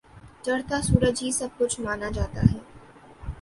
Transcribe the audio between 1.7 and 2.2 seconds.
مانا